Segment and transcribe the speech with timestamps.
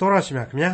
[0.00, 0.72] တော်ရရှိမြခင်ဗျာ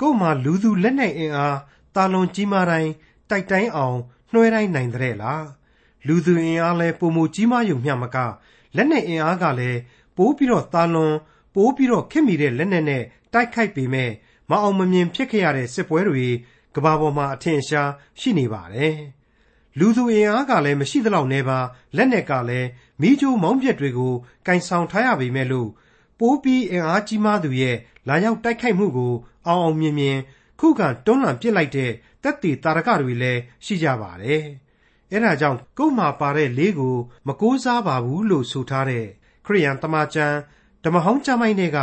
[0.00, 1.58] ကို့မှာလူသူလက်နဲ့အင်အား
[1.94, 2.92] တာလွန်ကြီးမားတိုင်း
[3.30, 3.98] တိုက်တိုင်းအောင်
[4.32, 5.46] နှွှဲတိုင်းနိုင်တဲ့လား
[6.06, 8.16] လူသူအင်အားလဲပုံမကြီးမားယုံမျှမက
[8.76, 9.78] လက်နဲ့အင်အားကလည်း
[10.16, 11.14] ပိုးပြီးတော့တာလွန်
[11.54, 13.02] ပိုးပြီးတော့ခက်မိတဲ့လက်နဲ့နဲ့
[13.32, 14.10] တိုက်ခိုက်ပေမဲ့
[14.50, 16.26] မအောင်မမြင်ဖြစ်ခဲ့ရတဲ့စစ်ပွဲတွေ
[16.74, 17.90] ကဘာပေါ်မှာအထင်ရှား
[18.20, 18.96] ရှိနေပါတယ်
[19.78, 21.58] လူသူအင်အားကလည်းမရှိသလောက်နေပါ
[21.96, 22.68] လက်နဲ့ကလည်း
[23.00, 24.14] မိချိုးမောင်းပြက်တွေကို
[24.46, 25.68] ကင်ဆောင်ထားရပေမဲ့လို့
[26.18, 27.76] ပိုးပြီးအင်အားကြီးမားသူရဲ့
[28.08, 29.12] လာရောက်တိုက်ခိုက်မှုကို
[29.46, 30.18] အောင်အောင်မြင်မြင်
[30.60, 31.90] ခုခံတွန်းလှန်ပစ်လိုက်တဲ့
[32.22, 34.42] တက်တီတာရကတွေလည်း ရှိကြပါတယ်။
[35.12, 36.96] အဲဒါကြောင့် ကုတ်မှာပါတဲ့လေးကို
[37.26, 39.06] မကိုးစားပါဘူးလို့ ဆိုထားတဲ့
[39.46, 40.36] ခရိယန်တမန်ကျမ်း
[40.84, 41.80] ဓမ္မဟောင်းကျမ်းပိုင်းတွေက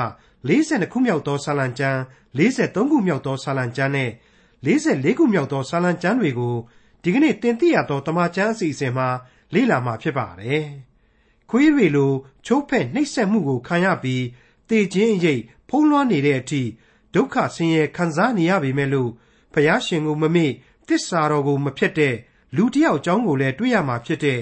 [0.47, 1.99] 42ခုမြောက်သောဆာလံကျမ်း
[2.37, 4.11] 43ခုမြောက်သောဆာလံကျမ်းနဲ့
[4.65, 6.55] 44ခုမြောက်သောဆာလံကျမ်းတွေကို
[7.03, 9.07] ဒီကနေ့တင်ပြရသောတမန်ကျမ်းအစီအစဉ်မှာ
[9.53, 10.65] လေ့လာမှာဖြစ်ပါတယ်။
[11.49, 12.11] ခွေးတွေလို
[12.45, 14.23] ချိုးဖက်နှိပ်စက်မှုကိုခံရပြီး
[14.69, 16.61] တေခြင်းအရေးဖုံးလွှမ်းနေတဲ့အထိ
[17.13, 19.11] ဒုက္ခဆင်းရဲခံစားနေရပေမဲ့လို့
[19.53, 20.51] ဖယားရှင်ကိုမမေ့
[20.87, 22.15] တစ္ဆာတော်ကိုမဖျက်တဲ့
[22.55, 24.39] လူတစ်ယောက်အကြောင်းကိုလည်းတွေ့ရမှာဖြစ်တဲ့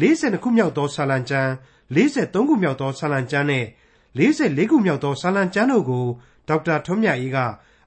[0.00, 1.50] 42ခုမြောက်သောဆာလံကျမ်း
[1.94, 3.66] 43ခုမြောက်သောဆာလံကျမ်းနဲ့
[4.18, 6.06] 44ခုမြောက်သောဆာလံကျမ်းတို့ကို
[6.48, 7.38] ဒေါက်တာထွန်းမြတ်အေးက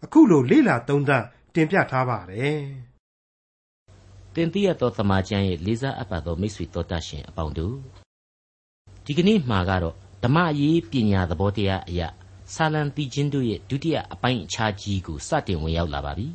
[0.03, 1.23] အခုလိုလေ့လာသုံးသပ်
[1.55, 2.61] တင်ပြထားပါတယ်။
[4.35, 7.75] တင်ပြရသောသမာကျမ်းရဲ့လေးစားအပ်ပါသောမိတ်ဆွေတော်တတ်ရှင်အပေါင်းတို့
[9.09, 12.07] ဒီကနေ့မှာကတော့ဓမ္မရေးပညာသဘောတရားအရာ
[12.53, 16.27] ဆာလံတီချင်းတို့ရဲ့ဒုတိယအပိုင်းအခြားကြီးကိုစတင်ဝင်ရောက်လာပါပြီ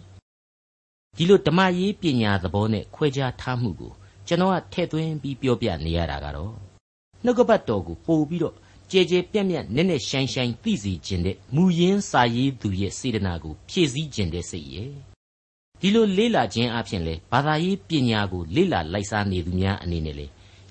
[1.17, 3.93] ဒီလိုဓမ္မရေးပညာသဘောနဲ့ခွဲခြားထားမှုကို
[4.27, 6.53] ကျွန်တော်ကထည့်သွင်းပြီးပြောပြနေရတာကတော့
[7.25, 8.55] နှုတ်ကပတ်တော်ကိုပို့ပြီးတော့
[8.91, 14.93] ကြဲကြဲပြန့်ပြန့်နဲ့နဲ့ရှိုင်းရှိုင်းသိစီခြင်းတဲ့မူရင်းစာရေးသူရဲ့စေတနာကိုဖြည့်ဆည်းခြင်းတဲ့စိတ်ရဲ့
[15.81, 20.27] ဒီလိုလေ့လာခြင်းအပြင်လေဘာသာရေးပညာကိုလေ့လာလိုက်စားနေသူများအနေနဲ့လေ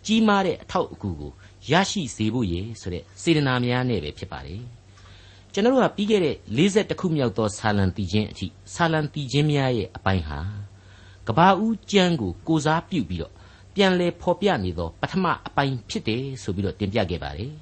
[0.06, 1.32] ကြီးမားတဲ့အထောက်အကူကို
[1.70, 4.62] ရရှိစေဖို့ရည်ဆိုတဲ့စေတနာများနဲ့ပဲဖြစ်ပါတယ်
[5.54, 10.40] ကျွန်တော်တို့ကပြီးခဲ့တဲ့42ခုမြောက်သောဆာလံတီချင်းအထိဆာလံတီချင်းများရဲ့အပိုင်းဟာ
[11.28, 13.34] ကဘာဦးကျမ်းကိုကိုစားပြုပြီးတော့
[13.76, 17.54] ပြန်လဲဖော်ပြနေသောပထမအပိုင်းဖြစ်တယ်ဆိုပြီးတော့တင်ပြခဲ့ပါတယ်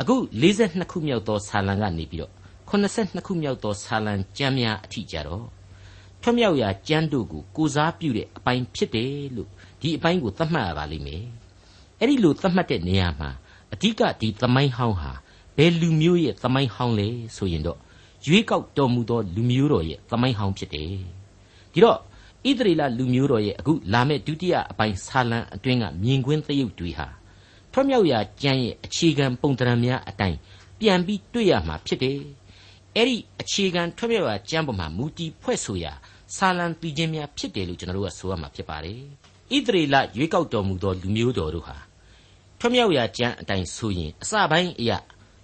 [0.00, 0.14] အခု
[0.52, 2.32] 42ခုမြောက်သောဆာလံကနေပြီးတော့
[2.70, 5.46] 82ခုမြောက်သောဆာလံကျမ်းများအထိကြတော့
[6.22, 9.48] ထွမြောက်ရာကျမ်းတို့ကိုကိုစားပြုတဲ့အပိုင်းဖြစ်တယ်လို့
[9.80, 11.24] ဒီအပိုင်းကိုသတ်မှတ်ရပါလိမ့်မယ်
[12.00, 13.30] အဲ့ဒီလိုသတ်မှတ်တဲ့နေရာမှာ
[13.72, 15.12] အဓိကဒီသမိုင်းဟောင်းဟာ
[15.56, 17.78] ဘယ်လူမျိုးရဲ့သမိုင်းဟောင်းလဲဆိုရင်တော့
[18.26, 20.86] ရွေးကောက်တော်မူသောလူမျိုးတော်ရဲ့သမိုင်းဟောင်းဖြစ်တယ်
[21.72, 21.98] ဒီတော့
[22.48, 27.06] ဣသရေလလူမျိုးတော်ရဲ့အခုလာမယ့်ဒုတိယအပိုင်းဆာလံအတွင်းကမြင်ကွင်းသရုပ်တွေဟာ
[27.72, 30.38] ထွတ်မြောက်ရာကျမ်းရဲ့အခြေခံပုံသဏ္ဍာန်များအတိုင်း
[30.80, 32.18] ပြန်ပြီးတွေ့ရမှာဖြစ်တယ်
[32.96, 35.92] အဲ့ဒီအခြေခံထွတ်မြောက်ရာကျမ်းပေါ်မှာမူတည်ဖွဲ့ဆိုရာ
[36.36, 39.00] ဆာလံပြီးခြင်းများဖြစ်တယ်လို့ကျွန်တော်တို့ကဆိုရမှာဖြစ်ပါတယ်
[39.54, 41.76] ဣသရေလရွေးကောက်တော်မူသောလူမျိုးတော်တို့ဟာ
[42.58, 44.98] ထွတ်မြောက်ရာကျမ်းအတိုင်းဆိုရင်အစပိုင်းအရာ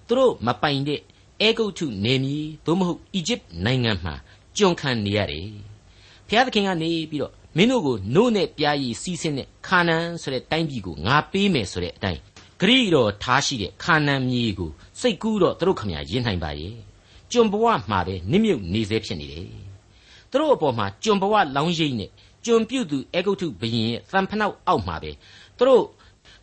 [0.08, 1.00] သူတို့မပိုင်တဲ့
[1.40, 4.14] အဲဂုတ်ထုနေမည်သို့မဟုတ်အီဂျစ်နိုင်ငံမှာ
[4.56, 5.46] ကျွန်ခံနေရတယ်။
[6.28, 12.20] ဘုရားသခင်ကနေပြီးတော့မင်းတို့ကိုနို့နဲ့ပြားရည်စီးဆင်းတဲ့ခါနန်ဆိုတဲ့တိုင်းပြည်ကိုငါပေးမယ်ဆိုတဲ့အတိုင်း
[12.60, 14.70] ဂရိတော်ထားရှိတဲ့ခါနန်မြေကို
[15.00, 16.76] စိတ်ကူးတော့သူတို့ခမရရင်နိုင်ပါရဲ့။
[17.32, 19.48] ကျွန်ဘဝမှာပဲနစ်မြုပ်နေစေဖြစ်နေတယ်။
[20.30, 22.10] သူတို့အပေါ်မှာကျွန်ဘဝလောင်းရိပ်နဲ့
[22.44, 25.10] ကျွန်ပြုတ်သူအဲဂုတ်ထုဘရင်ရဲ့သံဖနောက်အောက်မှာပဲ
[25.58, 25.84] သူတို့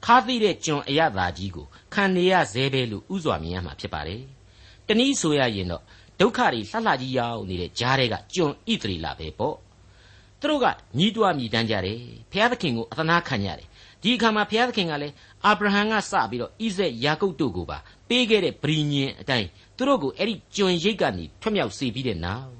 [0.05, 4.21] ခါသိတဲ့ကျွန်အရသာကြီးကိုခံနေရသေးပဲလို့ဥစွာမြင်ရမှာဖြစ်ပါတယ်။
[4.87, 5.83] တနည်းဆိုရရင်တော့
[6.19, 9.55] ဒုက္ခတွေလှလှကြီးရောက်နေတဲ့ကြားတွေကကျွန်ဣသရေလပဲပေါ့။
[10.39, 10.65] သူတို့က
[10.97, 11.99] ညီးတွားမြည်တမ်းကြတယ်။
[12.31, 13.67] ဘုရားသခင်ကိုအသနာခံကြတယ်။
[14.01, 15.13] ဒီအခါမှာဘုရားသခင်ကလည်း
[15.45, 17.77] အာဗြဟံကစပြီးတော့ဣဇက်ယာကုပ်တို့ကိုပါ
[18.09, 19.47] ပေးခဲ့တဲ့ဗြိညင်အတိုင်း
[19.77, 22.51] သူတို့ကိုအဲ့ဒီကျွန်ရိတ်ကနေထွက်မြောက်စေပြီးတဲ့နောက်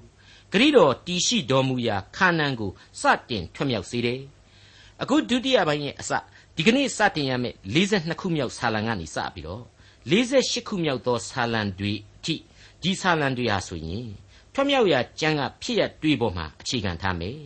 [0.51, 2.71] ဂရိတော်တီရှိတော်မူရာခါနန်ကို
[3.01, 4.19] စတင်ထွက်မြောက်စေတယ်။
[5.01, 6.11] အခုဒုတိယပိုင်းရဲ့အစ
[6.57, 9.63] ဒီကနေ့စတင်ရမယ့်42ခုမြောက်ဆာလံကနေစပြီးတော့
[10.09, 12.35] 48ခုမြောက်သောဆာလံတွေအထိ
[12.81, 14.05] ဒီဆာလံတွေဟာဆိုရင်
[14.53, 17.37] ထွတ်မြောက်ရာကျမ်းကဖြစ်ရတွေးပေါ်မှာအခြေခံထားမယ်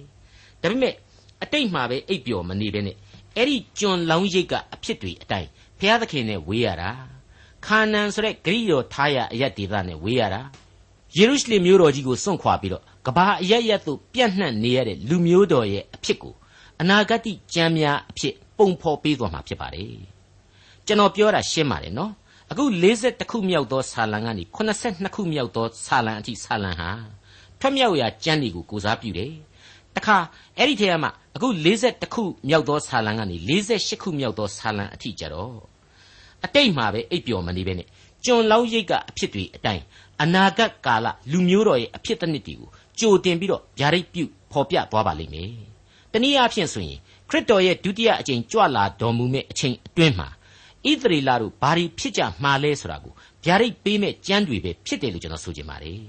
[0.62, 0.94] ဒါပေမဲ့
[1.44, 2.98] အတိတ်မှာပဲအိပ်ပျော်မနေဘဲနဲ့
[3.36, 5.50] အဲ့ဒီကျွန်လောင်းရိပ်ကအဖြစ်တွေအတိုင်း
[5.80, 6.90] ဘုရားသခင်နဲ့ဝေးရတာ
[7.66, 10.42] ခါနန်ဆိုတဲ့ဂရိတော်ထားရအယက်ဒေသနဲ့ဝေးရတာ
[11.18, 16.34] ယေရုရှလင်မြို့တော်ကြီးကိုစွန့်ခွာပြီးတော့ကဘာအယက်ရက်သို့ပြန့်နှံ့နေရတဲ့လူမျိုးတော်ရဲ့အဖြစ်ကို
[16.82, 19.96] အနာဂတ်ကျမ်းများအဖြစ် ပုံဖော်ပေးသွားမှာဖြစ်ပါတယ်
[20.86, 22.12] ကျွန်တော်ပြောတာရှင်းပါတယ်နော်
[22.52, 22.64] အခု
[23.00, 26.90] 42ခုမြောက်သောဆာလံကနေ82ခုမြောက်သောဆာလံအထိဆာလံဟာ
[27.60, 29.32] ထွက်မြောက်ရာကျမ်းတွေကိုကိုစားပြုတယ်
[29.96, 30.18] တခါ
[30.58, 35.56] အဲ့ဒီထဲမှာအခု42ခုမြောက်သောဆာလံကနေ48ခုမြောက်သောဆာလံအထိကြတော့
[36.46, 37.88] အတိတ်မှာပဲအိပ်ပျော်မနေပဲနဲ့
[38.26, 39.84] ကျွန်လောင်းရိတ်ကအဖြစ်တွေအတိုင်း
[40.24, 42.70] အနာဂတ်ကာလလူမျိုးတော်ရဲ့အဖြစ်တစ်နှစ်တွေကို
[43.00, 45.52] ကြိုတင်ပြီးတော့ဗျာဒိတ်ပြုဖော်ပြသွားပါလိမ့်မယ်။
[46.14, 47.00] တနည်းအားဖြင့်ဆိုရင်
[47.30, 50.28] ခရစ်တော်ရဲ့ဒုတိယအကြိမ်ကြွလာတော်မူမယ့်အချိန်အတွင်းမှာ
[50.90, 53.14] ဣသရေလတို့ဘာတွေဖြစ်ကြမှာလဲဆိုတာကို
[53.46, 56.00] ဗျာဒိတ်ပေးမဲ့ကြမ်းတွေပဲဖြစ်တယ်လို့ကျွန်တော်ဆိုချင်ပါတယ်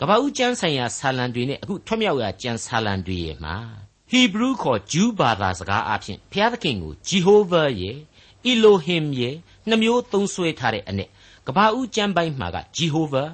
[0.00, 3.54] ကပ္ပဦးကျမ်းဆိုင်ရာဆာလံတွေနဲ့အခုထွတ်မြောက်ရာကျမ်းဆာလံတွေရဲ့မှာ
[4.10, 7.96] ဟီဘရူးခေါ်ဂျူးဘာသာစကားအဖြစ်ဘုရားသခင်ကိုဂျီဟိုးဗာရဲ့
[8.46, 9.34] အီလိုဟင်ရဲ့
[9.68, 11.08] နှမျိုးသုံးဆွဲထားတဲ့အနက်
[11.46, 13.24] ကပ္ပဦးကျမ်းပိုင်းမှာကဂျီဟိုးဗာ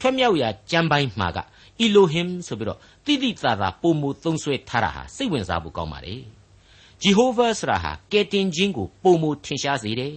[0.00, 1.38] ထွတ်မြောက်ရာကျမ်းပိုင်းမှာက
[1.80, 6.14] အီလိုဟင်ဆိုပြီးတော့တိတိသာသာပုံမူသုံးဆွဲထားတာဟာစိတ်ဝင်စားဖို့ကောင်းပါလေ
[7.02, 10.14] ဂျီဟိုးဗာဆိုတာဟာကယ်တင်ခြင်းကိုပုံမူထင်ရှားစေတယ်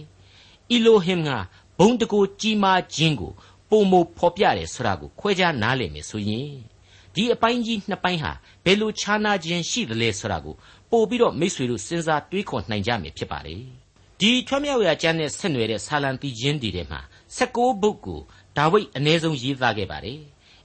[0.70, 1.30] အီလိုဟင်က
[1.78, 3.32] ဘုံတကိုကြီးမားခြင်းကို
[3.70, 6.48] ပုံမဖော်ပြတယ်ဆိုတာကိုခွဲခြားနားလည်မယ်ဆိုရင်
[7.14, 8.32] ဒီအပိုင်းကြီးနှစ်ပိုင်းဟာ
[8.64, 10.54] ဘယ်လိုခြားနာခြင်းရှိသလဲဆိုတာကို
[10.90, 13.56] ပို့ပြီးတော့မိษွေတို့စဉ်းစားတွေးခေါ်နိုင်ကြမယ်ဖြစ်ပါလေ
[14.20, 17.00] ဒီထွတ်မြောက်ရာကျမ်းနဲ့ဆက်နွယ်တဲ့ဆာလံတီချင်းတွေထဲမှာ
[17.36, 18.20] 16ဘုတ်ကို
[18.56, 20.20] ဒါဝိဒ်အ ਨੇ ဆုံးရေးသားခဲ့ပါတယ်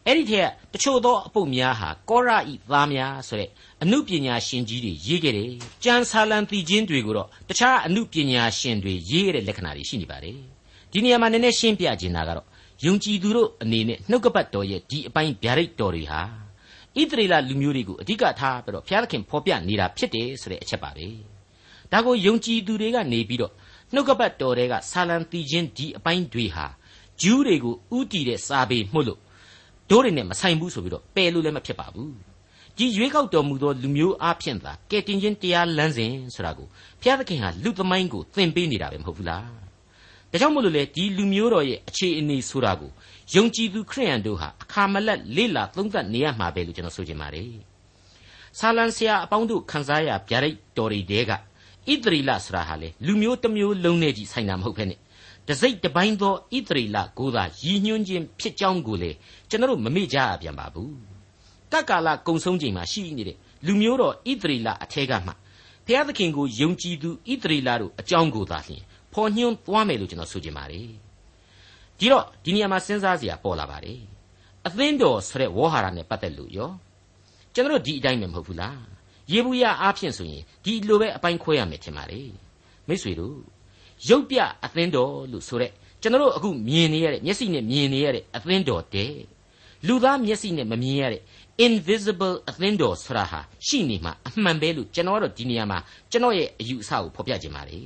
[0.09, 3.49] အဲ့ဒီထက်ကတချို့သောအပုပ်များဟာကောရဤသားများဆိုတဲ့
[3.83, 5.49] အမှုပညာရှင်ကြီးတွေရေးခဲ့တယ်။
[5.83, 10.37] ကျမ်းဆာလံတီချင်းတွေကိုတော့တခြားအမှုပညာရှင်တွေရေးခဲ့တဲ့လက္ခဏာတွေရှိနေပါတယ်။
[10.91, 12.47] ဒီနေရာမှာနည်းနည်းရှင်းပြချင်တာကတော့
[12.85, 16.21] ယုံကြည်သူတို့အနေနဲ့နှုတ်ကပတ်တော်ရဲ့ဒီအပိုင်းဗျာဒိတ်တော်တွေဟာ
[16.97, 21.07] ဣသရေလလူမျိုးတွေကိုအဓိကထားပြီးတော့ဘုရားသခင်ဖော်ပြနေတာဖြစ်တယ်ဆိုတဲ့အချက်ပါပဲ။
[21.91, 23.53] ဒါကိုယုံကြည်သူတွေကနေပြီးတော့
[23.93, 26.65] နှုတ်ကပတ်တော်တွေကဆာလံတီချင်းဒီအပိုင်းတွေဟာ
[27.21, 29.19] ဂျူးတွေကိုဥတီတဲ့စာပေမှုလို့
[29.89, 32.13] တို့တွေနဲ့မဆိုင်ဘူးဆိုပြီးတော့ပယ်လို့လည်းမဖြစ်ပါဘူး
[32.77, 36.67] ဒီရွေးကောက်တော်မူသောလူမျိုးအားဖြင့်သာကဲတင်ချင်းတရားလမ်းစဉ်ဆိုတာကို
[37.01, 39.43] ဘုရားသခင်ဟာလူသမိုင်းကိုသင်ပေးနေတာပဲမဟုတ်ဘူးလား
[40.31, 42.91] ဒါကြောင့်မို့လို့လေဒီလူမျိုးတော်ရဲ့အခြေအနေဆိုတာကို
[43.35, 47.51] ယုံကြည်သူခရိယန်တို့ဟာအခါမလတ်လေ့လာသုံးသပ်နေရမှာပဲလို့ကျွန်တော်ဆိုချင်ပါတယ်
[48.59, 51.35] ဆာလန်ဆရာအပေါင်းတို့ခန်းစားရဗျာဒိတ်တော်တွေတဲကဣ
[52.03, 54.95] သရီလဆိုတာဟာလေလူမျိုးတစ်မျိုးလုံးနဲ့ကြီးဆိုင်တာမဟုတ်ဖ ೇನೆ
[55.49, 59.11] တစိတ်တပိုင်းသောဣသရေလကိုသာရည်ညွှန်းခြင်းဖြစ်ကြောင်းကိုလေ
[59.49, 60.93] ကျွန်တော်တို့မမေ့ကြရပြန်ပါဘူး
[61.71, 65.31] တက္ကာလကုံဆုံးချိန်မှာရှိနေတဲ့လူမျိုးတော်ဣသရေလအထက်ကမှ
[65.85, 68.81] ဘုရားသခင်ကိုယုံကြည်သူဣသရေလတို့အကြောင်းကိုသာလျှင်
[69.13, 70.89] ဖော်ညွှန်းသွားမယ်လို့ကျွန်တော်ဆိုချင်ပါတယ်
[71.99, 73.99] ဒီတော့ဒီနေရာမှာစဉ်းစားစရာပေါ်လာပါတယ်
[74.67, 76.71] အသင်းတော်ဆိုတဲ့ဝေါ်ဟာရနဲ့ပတ်သက်လို့ရော
[77.53, 78.81] ကျွန်တော်တို့ဒီအတိုင်းပဲမဟုတ်ဘူးလား
[79.31, 82.29] ယေဘူးယအားဖြင့်ဆိုရင်ဒီလိုပဲအပိုင်းခွဲရမယ်ထင်ပါတယ်
[82.87, 83.35] မိတ်ဆွေတို့
[84.07, 89.13] ရုပ်ပြအသင်းတော်လို့ဆိုရက်ကျွန်တော်တို့အခုမြင်နေရတဲ့မျက်စိနဲ့မြင်နေရတဲ့အသင်းတော်တဲ့
[89.87, 91.21] လူသားမျက်စိနဲ့မမြင်ရတဲ့
[91.65, 95.79] invisible အသင်းတော်ဆိုတာဟာရှိနေမှာအမှန်ပဲလို့ကျွန်တော်ကတော့ဒီနေရာမှာ
[96.11, 97.79] ကျွန်တော်ရဲ့အယူအဆကိုဖော်ပြခြင်းပါလေ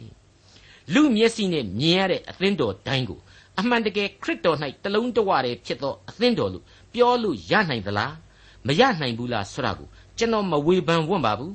[0.94, 3.20] လူမျက်စိနဲ့မြင်ရတဲ့အသင်းတော်တိုင်းကို
[3.60, 6.64] အမှန်တကယ်ခရစ်တော်၌တလုံးတဝတည်းဖြစ်သောအသင်းတော်လို့
[6.94, 8.14] ပြောလို့ရနိုင်သလား
[8.68, 9.88] မရနိုင်ဘူးလားဆိုတာကို
[10.18, 11.54] ကျွန်တော်မဝေဖန်ဝွန့်ပါဘူး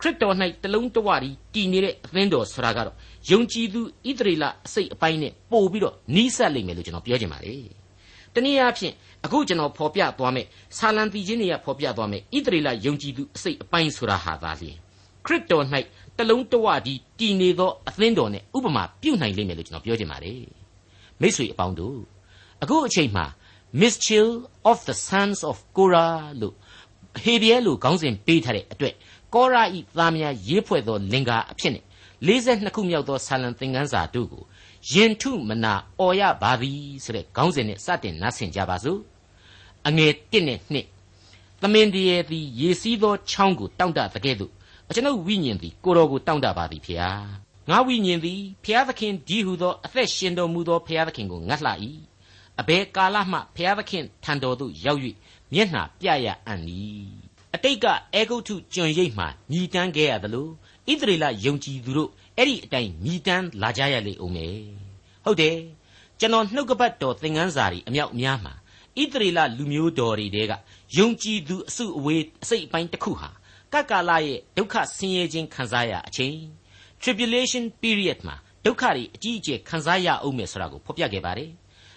[0.00, 2.96] ခရစ်တော်၌တလုံးတဝတည်းတည်နေတဲ့အသင်းတော်ဆိုတာကတော့
[3.30, 7.62] ယုံကြည်သူဣသရေလအစိတ်အပိုင်းနဲ့ပို့ပြီးတော့နီးစပ်လိမ့်မယ်လို့ကျွန်တော်ပြောချင်ပါတယ်။
[8.34, 8.94] တနည်းအားဖြင့်
[9.24, 10.46] အခုကျွန်တော်ဖော်ပြသွားမယ်
[10.78, 14.76] ဆာလံတီချင်းတွေကဖော်ပြသွားမယ်ဣသရေလယုံကြည်သူအစိတ်အပိုင်းဆိုတာဟာသာလျှင်
[15.26, 15.64] ခရစ်တော်၌
[16.18, 20.42] တလုံးတဝဒီတည်နေသောအသင်းတော်နဲ့ဥပမာပြုတ်နိုင်လိမ့်မယ်လို့ကျွန်တော်ပြောချင်ပါတယ်။
[21.20, 21.98] မိတ်ဆွေအပေါင်းတို့
[22.62, 23.26] အခုအချိန်မှာ
[23.80, 24.30] Mischiel
[24.70, 26.54] of the Sons of Korah လို့
[27.24, 28.94] ဟေဘရဲလို့ခေါင်းစဉ်ပေးထားတဲ့အတွက်
[29.34, 31.84] ကောရာဤသားများရေးဖွဲ့သောလင်္ကာအဖြစ်နဲ့
[32.26, 34.44] 42ခုမြောက်သောဆာလံသင်ခန်းစာတို့ကို
[34.92, 39.00] ယင်ထုမနာအော်ရပါသည်ဆိုတဲ့ခေါင်းစဉ်နဲ့စတင်နားဆင်ကြပါစို့
[39.86, 40.58] အငယ်1နဲ့
[41.08, 44.52] 2သမင်တရေသည်ရေစီးသောချောင်းကိုတောင့်တတဲ့ကဲ့သို့
[44.88, 47.24] အကျွန်ုပ်ဝိညာဉ်သည်ကိုတော်ကိုတောင့်တပါသည်ဖျား
[47.70, 51.72] ငါဝိညာဉ်သည်ဖျားသခင်ဒီဟုသောအသက်ရှင်တော်မူသောဖျားသခင်ကိုငတ်လှ၏
[52.60, 55.00] အဘယ်ကာလမှဖျားသခင်ထံတော်သို့ရောက်၍
[55.52, 56.60] မျက်နှာပြရအံ့၏
[57.54, 60.48] အတိတ်ကအေဂုတ်ထုကျွန်ရိပ်မှမြည်တမ်းခဲ့ရသလို
[60.90, 64.56] ဣသရေလယုံကြည်သူတို့အဲ့ဒီအတိုင်းမြည်တမ်းလာကြရလေအောင်မယ်
[65.24, 65.58] ဟုတ်တယ်
[66.20, 68.54] ကျွန်တော်နှုတ်ကပတ်တော်သင်ခန်းစာတွေအမြောက်အများမှာ
[69.00, 70.52] ဣသရေလလူမျိုးတော်တွေတဲက
[70.98, 73.30] ယုံကြည်သူအစုအဝေးအစိတ်အပိုင်းတစ်ခုဟာ
[73.72, 76.36] ကကလာရဲ့ဒုက္ခဆင်းရဲခြင်းခံစားရအချိန်
[77.02, 81.50] tribulation period မှာဒုက္ခတွေအကြီးအကျယ်ခံစားရအောင်မယ်ဆိုတာကိုဖော်ပြခဲ့ပါတယ်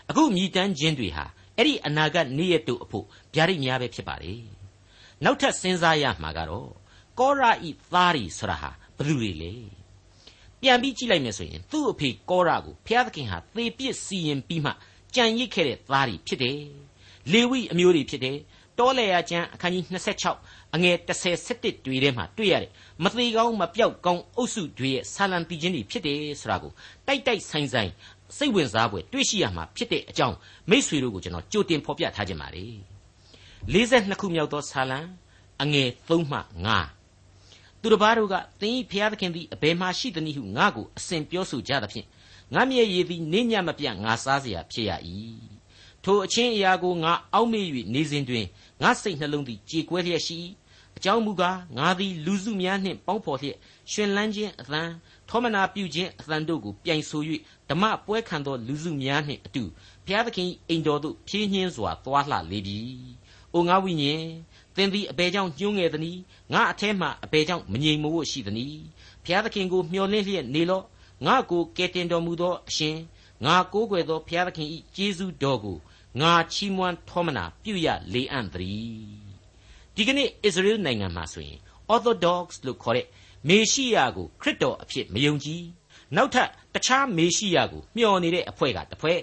[0.10, 1.26] အခုမြည်တမ်းခြင်းတွေဟာ
[1.58, 3.06] အဲ့ဒီအနာဂတ်နေ့ရက်တို့အဖို့
[3.36, 4.40] ဗျာဒိတ်များပဲဖြစ်ပါတယ်
[5.24, 6.70] နောက်ထပ်စဉ်းစားရမှာကတော့
[7.20, 9.54] ကောရာဤသားတွေဆိုတာဟာဘယ်သူတွေလဲ
[10.62, 14.72] ပြန်ပြီးကြည့်လိုက်မယ်ဆိုရင်သူ့အဖေကောရာကိုဘုရားသခင်ဟာသေပစ်စီရင်ပြီးမှ
[15.16, 16.60] ကြံရစ်ခဲ့တဲ့သားတွေဖြစ်တယ်
[17.32, 18.38] လေဝိအမျိုးတွေဖြစ်တယ်
[18.80, 19.84] တောလေယာကျမ်းအခန်းကြီး
[20.30, 22.72] 26အငယ်30 17တွေထဲမှာတွေ့ရတယ်
[23.04, 26.72] မသေးကောင်းမပြောက်ကောင်းအုပ်စုတွေရဲ့ဆာလံတီချင်းတွေဖြစ်တယ်ဆိုတာကို
[27.08, 27.92] တိုက်တိုက်ဆိုင်ဆိုင်
[28.38, 30.36] စိတ်ဝင်စားဖွယ်တွေ့ရှိရမှာဖြစ်တဲ့အကြောင်း
[30.70, 32.93] မိษွေတို့ကိုကျွန်တော်ကြိုတင်ဖော်ပြထားခြင်းပါလေ
[33.73, 35.01] 42ခုမြောက်သောဆာလံ
[35.63, 36.39] အငယ်3မှ
[37.05, 42.07] 5သူတစ်ပါးတို့ကသင်၏ဖျားသခင်သည်အဘယ်မှရှိသနည်းဟုငါ့ကိုအစဉ်ပြောဆိုကြသဖြင့်
[42.55, 44.93] ငါမျက်ရည်သည်နေညမပြတ်ငါစားเสียဖြစ်ရ၏
[46.05, 48.47] ထိုအချင်းအရာကိုငါအောက်မေ့၍နေစဉ်တွင်
[48.83, 50.39] ငါစိတ်နှလုံးသည်ကြေကွဲလျက်ရှိ
[50.97, 53.57] အကြောင်းမူကားငါသည်လူစုများနှင့်ပေါင်းဖော်လျက်
[53.93, 54.83] ရှင်လန်းခြင်းအသံ
[55.29, 57.23] ထောမနာပြုခြင်းအသံတို့ကိုပြိုင်ဆို၍
[57.69, 59.63] ဓမ္မပွဲခံသောလူစုများနှင့်အတူ
[60.07, 62.79] ဘုရားသခင်အိမ်တော်သို့ဖြင်းညင်းစွာသွားလှလေပြီ
[63.54, 64.26] အိုငါဝိညာဉ်
[64.76, 66.22] သင်သည်အဘယ်ကြောင့်ညှိုးငယ်သနည်း
[66.54, 68.82] ငါအထဲမှအဘယ်ကြောင့်မငြိမ်မို့ရှိသနည်း
[69.24, 70.86] ဘုရားသခင်ကိုမျှော်လင့်လျက်နေလော့
[71.26, 72.98] ငါကိုကယ်တင်တော်မူသောအရှင်
[73.46, 75.78] ငါကိုးကွယ်သောဘုရားသခင်၏ကျေးဇူးတော်ကို
[76.22, 79.24] ငါချီးမွမ်းထောမနာပြုရလေအံ့သတည်း
[79.96, 81.60] ဒီကနေ့အစ္စရေးနိုင်ငံမှာဆိုရင်
[81.94, 83.08] Orthodox လို့ခေါ်တဲ့
[83.48, 85.64] မေရှိယကိုခရစ်တော်အဖြစ်မယုံကြည်
[86.16, 89.20] နောက်ထပ်တခြားမေရှိယကိုမျှော်နေတဲ့အဖွဲ့ကတစ်ဖွဲ့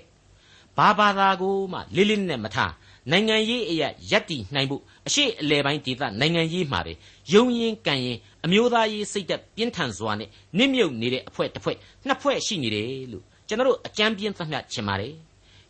[0.77, 2.73] ဘာဘာသာကိုမှလေးလေးနဲ့မထား
[3.11, 6.93] နိုင်ငံရေးအရာယက်တီနိုင်ဖို့အရှိအလဲပိုင်းဒေသနိုင်ငံရေးမှာပဲ
[7.33, 11.77] ယုံရင်ကန်ရင်အမျိုးသားရေးစိတ်သက်ပြင်းထန်စွာနဲ့နစ်မြုပ်နေတဲ့အဖွဲ့တစ်ဖွဲ့
[12.07, 15.15] နှစ်ဖွဲ့ရှိနေတယ်လို့ကျွန်တော်တို့အကြမ်းပြင်းသတ်မှတ်ချင်ပါတယ်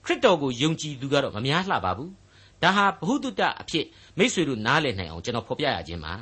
[0.04, 2.12] ခရစ်တော်ကိုယုံကြည်သူကတော့မများလှပါဘူး
[2.62, 3.86] ဒါဟာဘ ഹു တုတအဖြစ်
[4.18, 6.14] မိษွေတို့နားလည်နိုင်အောင်ကျွန်တော်ဖော်ပြရခြင်းပါ